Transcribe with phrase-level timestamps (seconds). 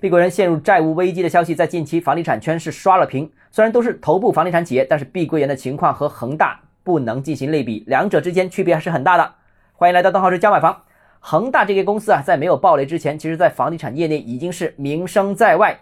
[0.00, 3.30] 碧桂园陷入债务危机的消息在近期房地产圈是刷了屏。
[3.50, 9.34] 虽然都是头部房地产企业，但是碧桂园的情况和恒大不能进行类比，两者之间区别还是很大的。
[9.74, 10.84] 欢迎来到邓浩志教买房。
[11.18, 15.78] 恒大这个公司啊，在没有暴雷之前，其实在房地产业内已经是名声在外，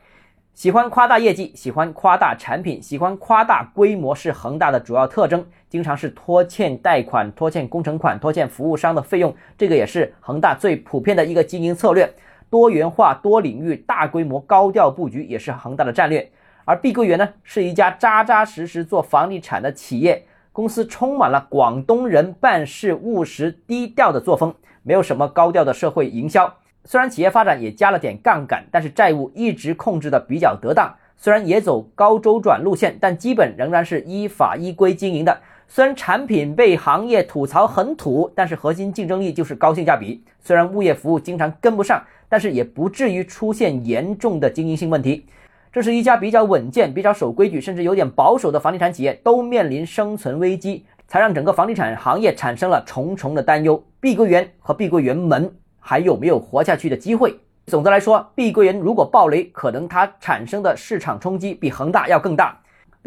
[0.53, 5.47] 喜欢夸大业绩，喜欢夸大产品，喜欢夸大规模，是恒大的主要特征。
[5.69, 12.13] 经常是拖欠贷款、拖欠工程款、拖欠服务商的费用，这个也是恒大最普遍的一个经营策略。
[12.51, 16.31] 多元化、多领域、大规模、高调布局也是恒大的战略。
[16.65, 26.55] 而碧桂园呢，是一家扎扎实实做房地产的企业，公司充满了广东人办事务实、低调的作风，没有什么高调的社会营销。
[26.85, 30.95] 虽然企业发展也加了点杠杆，但是债务一直控制的比较得当。
[31.17, 35.41] 虽然也走高周转路线，但基本仍然是依法依规经营的。
[35.71, 40.25] 虽然产品被行业吐槽很土，但是核心竞争力就是高性价比。
[40.41, 45.27] 虽然物业服务经常跟不上，但是也不至于出现严重的经营性问题。
[45.71, 53.81] 这是一家比较稳健、比较守规矩，甚至有点保守的房地产企业，都面临生存危机，才让整个房地产行业产生了重重的担忧。
[54.01, 57.39] 碧桂园和碧桂园门还有没有活下去的机会？
[57.67, 62.59] 总的来说，碧桂园如果暴雷，可能它产生的市场冲击比恒大要更大。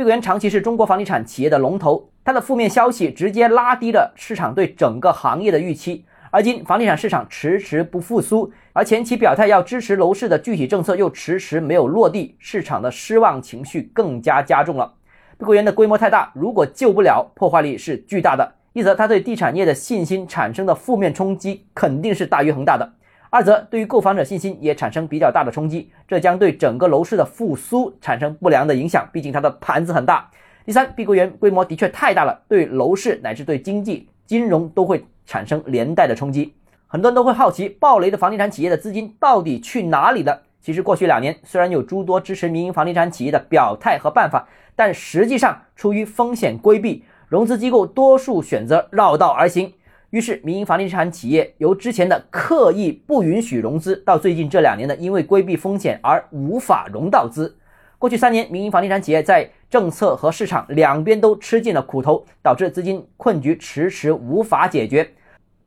[0.02, 6.04] 碧桂园长期是中国房地产企业的龙头，它的负面消息直接拉低了市场对整个行业的预期。
[6.32, 14.92] 而今房地产市场迟迟不复苏，而前期表态要支持楼市的具体政策又迟迟没有落地，市场的失望情绪更加加重了。
[15.38, 18.54] 碧桂园的规模太大，如果救不了，破坏力是巨大的。
[18.74, 22.90] 一则它对地产业的信心产生的负面冲击肯定是大于恒大的；
[23.32, 29.10] 二则对于购房者信心也产生比较大的冲击，这将对整个楼市的复苏产生不良的影响。
[29.12, 30.30] 毕竟它的盘子很大。
[30.66, 35.04] 第三，碧桂园规模的确太大了，对楼市乃至对经济金融都会。
[35.24, 36.56] 产生连带的冲击，
[36.88, 40.42] 很多人都会好奇，暴雷的房地产企业的资金到底去哪里了？
[40.60, 49.72] 其实过去两年虽然有诸多支持民营房地产企业的表态和办法，但实际上出于风险规避，融资机构多数选择绕道而行。
[50.12, 57.56] 于是民营房地产企业由之前的刻意不允许融资，到最近这两年的因为规避风险而无法融到资。
[57.98, 65.10] 过去三年，民营房地产企业在政策和市场两边都吃尽了苦头，导致资金困局迟迟无法解决。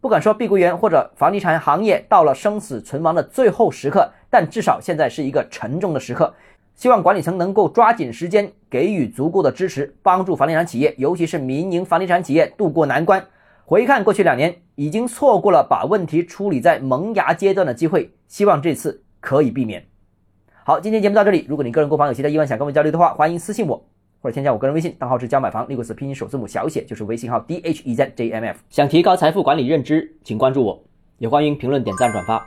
[0.02, 6.34] 不敢说碧桂园或者房地产行业到了生死存亡的最后时刻，但至少现在是一个沉重的时刻。
[6.74, 13.24] 希望管理层能够抓紧时间，给予足够的支持，帮助房地产企业，尤其是民营房地产企业渡过难关。
[13.66, 19.86] 回看过去两年，已经错过了把问题处理在萌芽阶段的机会，希望这次可以避免。
[20.64, 21.46] 好，今天节目到这里。
[21.48, 23.82] 如果你个人购房有其他疑问想跟我交流的话，欢迎私信我。
[24.20, 28.58] 或者添加我个人微信，账号是教买房六个字拼音首字母小写，就是微信号 d h e z j m f。
[28.68, 30.84] 想提高财富管理认知，请关注我，
[31.16, 32.42] 也欢迎评论、点赞、转发。